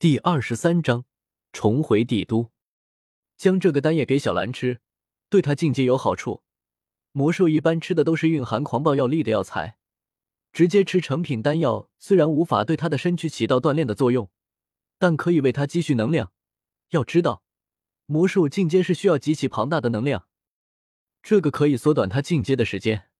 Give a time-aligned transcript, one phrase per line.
[0.00, 1.04] 第二十三章
[1.52, 2.50] 重回帝都。
[3.36, 4.80] 将这个丹液给小兰吃，
[5.28, 6.42] 对她进阶有好处。
[7.12, 9.76] 魔兽一般吃的都是蕴含狂暴药力的药材，
[10.54, 14.30] 直接吃成品丹药虽然无法对他的身躯起到锻炼的作用，
[14.96, 16.32] 但可以为他积蓄能量。
[16.92, 17.42] 要知道，
[18.06, 20.26] 魔兽进阶是需要极其庞大的能量，
[21.22, 23.10] 这个可以缩短他进阶的时间。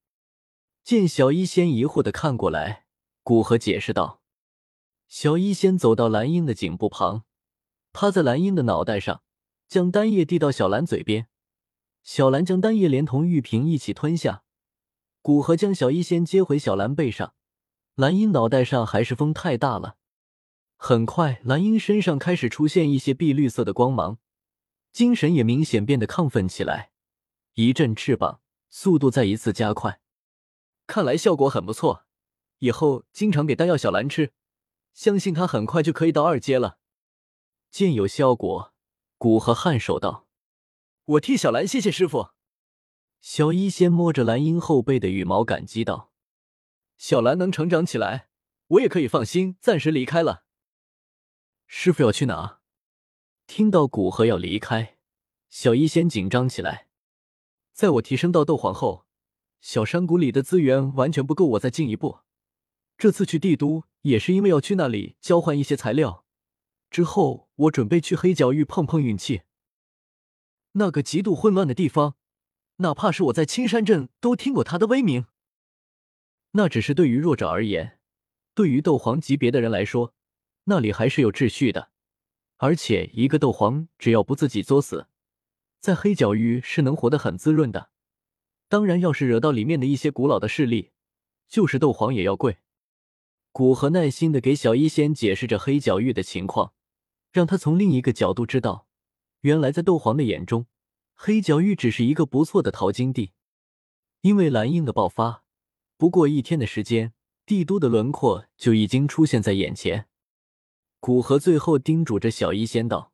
[0.83, 2.87] 见小医仙疑惑的看过来，
[3.23, 4.20] 古河解释道
[5.11, 7.25] ：“小医仙走到蓝鹰的颈部旁，
[7.93, 9.23] 趴在蓝鹰的脑袋上，
[9.67, 11.27] 将丹液递到小兰嘴边。”
[12.05, 14.45] 小兰将丹叶连同玉瓶一起吞下，
[15.20, 17.34] 古河将小医仙接回小兰背上。
[17.97, 19.97] 蓝鹰脑袋上还是风太大了，
[20.77, 24.19] 很快蓝鹰身上开始出现一些碧绿色的光芒，
[24.92, 26.92] 精神也明显变得亢奋起来，
[27.55, 30.01] 一阵翅膀速度再一次加快。
[30.87, 32.05] 看来效果很不错，
[32.61, 34.33] 以后经常给丹药小兰吃，
[34.93, 36.79] 相信他很快就可以到二阶了。
[37.71, 38.75] 见有效果，
[39.17, 40.27] 古河颔首道。
[41.05, 42.31] 我替小兰谢谢师傅。
[43.20, 46.12] 小医仙摸着蓝鹰后背的羽毛，感激道
[46.97, 48.29] ：“小兰能成长起来，
[48.69, 50.45] 我也可以放心，暂时离开了。”
[51.67, 52.61] 师傅要去哪？
[53.47, 54.97] 听到古河要离开，
[55.48, 56.89] 小医仙紧张起来。
[57.73, 59.07] 在我提升到斗皇后，
[59.61, 62.20] 小山谷里的资源完全不够我再进一步。
[63.01, 66.27] 这次去帝都也是因为要去那里交换一些材料，
[66.91, 69.41] 之后我准备去黑角域碰碰运气。
[70.73, 72.17] 那个极度混乱的地方，
[72.77, 75.25] 哪怕是我在青山镇都听过他的威名。
[76.51, 77.98] 那只是对于弱者而言，
[78.55, 80.12] 对于斗皇级别的人来说，
[80.64, 81.89] 那里还是有秩序的。
[82.59, 85.07] 而且一个斗皇只要不自己作死，
[85.81, 87.89] 在黑角域是能活得很滋润的。
[88.69, 90.91] 当然，要是惹到里面的一些古老的势力，
[91.48, 92.59] 就是斗皇也要跪。
[93.53, 96.73] 古河耐心的给小医仙解释着黑角域的情况，
[97.33, 98.87] 让他从另一个角度知道。
[99.41, 100.67] 原来，在斗皇的眼中，
[101.15, 103.33] 黑角域只是一个不错的淘金地。
[104.20, 105.45] 因为蓝鹰的爆发，
[105.97, 107.14] 不过一天的时间，
[107.45, 110.08] 帝都的轮廓就已经出现在眼前。
[111.01, 113.13] 古河最后叮嘱着小医仙道：“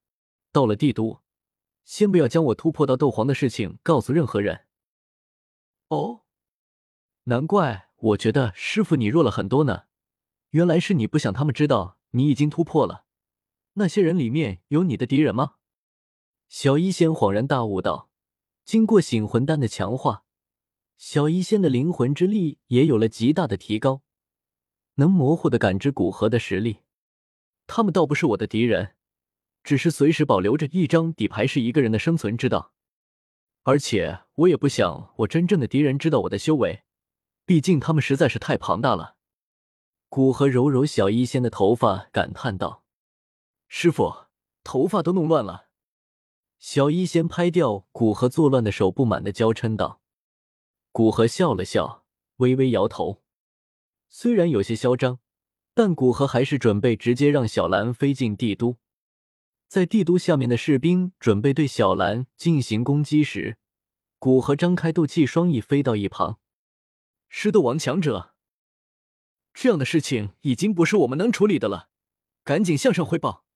[0.53, 1.23] 到了帝都，
[1.85, 4.67] 先不要将我突破到斗皇的事情告诉任何人。”
[5.89, 6.23] 哦，
[7.25, 9.85] 难怪我觉得师傅你弱了很多呢。
[10.51, 13.05] 原来是你不想他们知道你已经突破了。
[13.75, 15.57] 那些人里面有你的敌人吗？
[16.49, 18.09] 小医仙恍然大悟道
[18.65, 20.25] ：“经过醒魂丹的强化，
[20.97, 24.03] 小医仙的灵魂之力也有了极大的提高，
[24.95, 26.79] 能模糊的感知古河的实力。
[27.67, 28.95] 他们倒不是我的敌人，
[29.63, 32.73] 只是随时保留着一张底牌是一个人的生存之道。
[33.65, 36.85] 而且我也不想我真正的敌人知道我的修为，
[37.45, 39.16] 毕竟他们实在是太庞大了。”
[40.09, 42.85] 古河揉揉小医仙的头发，感叹道
[43.69, 44.27] ：“师傅，
[44.65, 45.67] 头发都弄乱了。”
[46.59, 50.01] 小医仙拍掉古河作乱的手，不满的娇嗔道
[50.91, 52.05] ：“古河笑了笑，
[52.37, 53.23] 微微摇头。
[54.09, 55.19] 虽然有些嚣张，
[55.75, 58.79] 但古河还是准备直接让小兰飞进帝都。
[59.69, 63.59] 在帝都下面的士兵准备对小兰进行攻击时，
[64.19, 66.39] 古河张开斗气双翼飞到一旁。
[67.29, 68.36] 狮斗王强者，
[69.59, 71.89] 这样的事情已经不是我们能处理的了，
[72.45, 73.47] 赶紧向上汇报。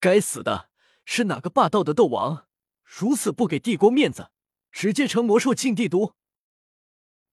[0.00, 0.70] 该死的！”
[1.04, 2.46] 是哪个霸道的斗王
[2.82, 4.30] 如此不给帝国面子，
[4.72, 6.14] 直接成魔兽进帝都？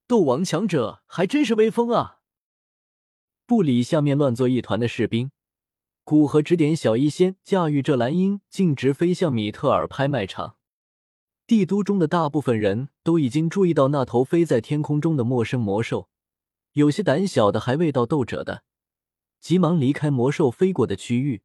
[0.05, 2.19] 斗王强者还真是威风啊！
[3.45, 5.31] 不理下面乱作一团的士兵，
[6.03, 10.57] 古河指点小医仙驾驭这蓝鹰，径直飞向米特尔拍卖场。
[11.47, 16.09] 帝都中的大部分人都已经注意到那头飞在天空中的陌生魔兽，
[16.75, 18.63] 有些胆小的还未到斗者的，
[19.39, 21.41] 急忙离开魔兽飞过的区域。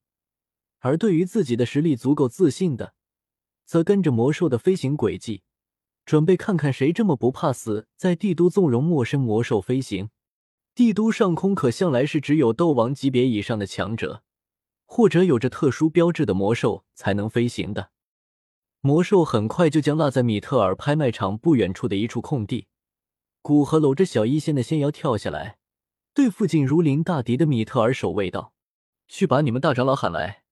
[0.81, 2.95] 而对于自己的实力足够自信的，
[3.65, 5.45] 则跟着魔兽的飞行轨迹，
[6.05, 10.11] 准备看看谁这么不怕死，在帝都纵容陌生魔兽飞行。
[10.75, 14.25] 帝都上空可向来是只有斗王级别以上的强者，
[14.85, 17.91] 或者有着特殊标志的魔兽才能飞行的。
[18.81, 22.67] 魔兽很快就将落在米特尔拍卖场不远处的一处空地。
[23.43, 25.59] 古河搂着小医仙的仙腰跳下来，
[26.13, 28.53] 对附近如临大敌的米特尔守卫道
[29.09, 30.45] ：“去把你们大长老喊来。”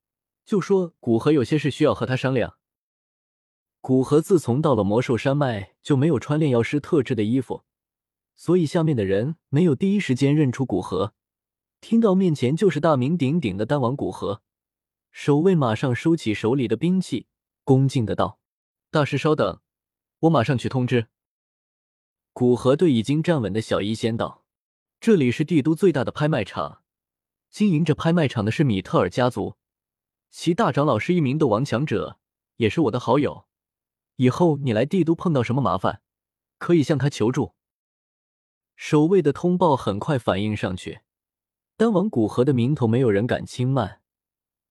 [0.47, 2.57] 就说古河有些事需要和他商量。
[3.83, 7.65] 古河自从到了魔兽山脉，就没有穿炼药师特制的衣服，
[8.35, 11.13] 所以下面的人没有第一时间认出古河。
[11.83, 14.43] 听到面前就是大名鼎鼎的丹王古河，
[15.13, 17.27] 守卫马上收起手里的兵器，
[17.65, 18.41] 恭敬的道
[18.91, 19.61] ：“大师稍等，
[20.21, 21.09] 我马上去通知。”
[22.39, 24.45] 古河对已经站稳的小医仙道
[25.03, 26.85] ：“这里是帝都最大的拍卖场。”
[27.51, 29.57] 经营着拍卖场的是米特尔家族，
[30.31, 32.21] 其大长老是一名斗王强者，
[32.59, 33.49] 也是我的好友。
[34.15, 36.01] 以后你来帝都碰到什么麻烦，
[36.59, 37.57] 可以向他求助。
[38.77, 41.01] 守卫的通报很快反映上去，
[41.77, 44.01] 丹王古河的名头没有人敢轻慢。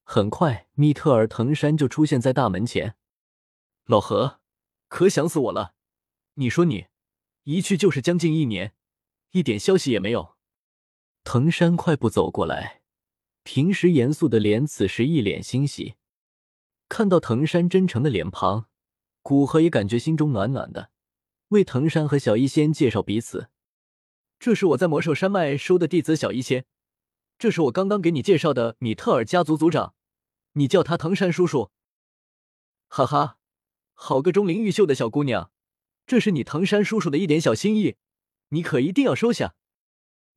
[0.05, 2.95] 很快，米特尔藤山就出现在大门前。
[3.83, 4.39] 老何，
[4.87, 5.73] 可想死我了！
[6.35, 6.87] 你说你
[7.49, 8.73] 一去就是将近一年，
[9.31, 10.35] 一点消息也没有。
[11.23, 12.81] 藤山快步走过来，
[13.43, 15.95] 平时严肃的脸此时一脸欣喜。
[16.89, 18.65] 看到藤山真诚的脸庞，
[19.21, 20.91] 古河也感觉心中暖暖的，
[21.47, 23.47] 为藤山和小医仙介绍彼此。
[24.37, 26.65] 这是我在魔兽山脉收的弟子小医仙，
[27.37, 29.95] 这是我刚刚给你介绍的米特尔家族族长，
[30.51, 31.71] 你叫他藤山叔叔。
[32.89, 33.37] 哈哈，
[33.93, 35.49] 好个钟灵毓秀的小姑娘，
[36.07, 37.97] 这是你藤山叔叔的一点小心意，
[38.49, 39.55] 你可一定要收下。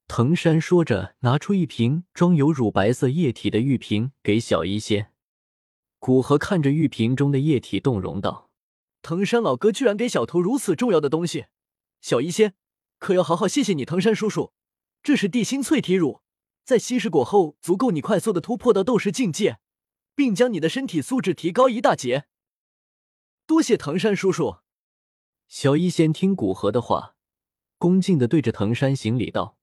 [0.08, 5.12] 藤山说着，拿出一瓶装有乳白色液体的玉瓶给小医仙。
[6.00, 8.50] 古河看着玉瓶中的液体，动容道
[9.00, 11.46] ：“藤山老哥居然给小徒如此重要的东西，
[12.00, 12.54] 小医仙
[12.98, 14.52] 可要好好谢谢你，藤山叔叔。
[15.04, 16.22] 这是地心淬体乳，
[16.64, 19.60] 在稀释过后，足够你快速的突破到斗士境界，
[20.16, 22.24] 并将你的身体素质提高一大截。
[23.46, 24.56] 多谢藤山叔叔。”
[25.50, 27.16] 小医仙听古河的话，
[27.76, 29.58] 恭敬的对着藤山行礼道。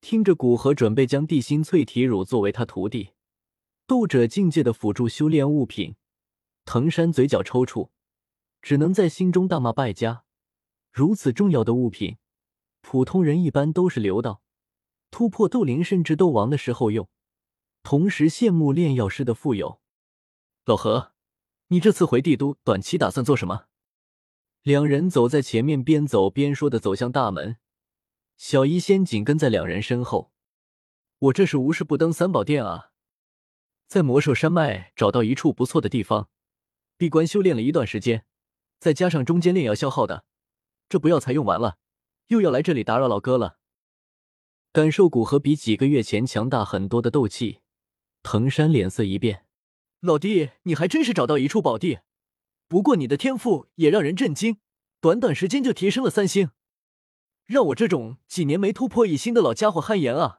[0.00, 3.10] 听着，古河准备将地心淬体乳作为他徒弟
[3.86, 5.96] 斗者境界的辅助修炼物品，
[6.64, 7.90] 藤山嘴角抽搐，
[8.62, 10.24] 只能在心中大骂败家。
[10.90, 12.16] 如此重要的物品，
[12.80, 14.40] 普通人一般都是留到
[15.10, 17.06] 突破斗灵甚至斗王的时候用。
[17.82, 19.82] 同时羡慕炼药师的富有。
[20.64, 21.12] 老何，
[21.68, 23.66] 你这次回帝都，短期打算做什么？
[24.62, 27.56] 两人走在前面，边走边说的走向大门。
[28.36, 30.32] 小医仙紧跟在两人身后。
[31.18, 32.90] 我这是无事不登三宝殿啊，
[33.88, 36.28] 在魔兽山脉找到一处不错的地方，
[36.96, 38.24] 闭关修炼了一段时间，
[38.78, 40.24] 再加上中间炼药消耗的，
[40.88, 41.78] 这不药材用完了，
[42.28, 43.58] 又要来这里打扰老哥了。
[44.72, 47.58] 感受古河比几个月前强大很多的斗气，
[48.22, 49.46] 藤山脸色一变
[49.98, 51.98] ：“老弟，你还真是找到一处宝地，
[52.72, 54.56] 不过你的天赋也让人震惊，
[54.98, 56.52] 短短时间就提升了三星。”
[57.44, 60.38] 让我这种几年没突破一星的老家伙汗颜啊！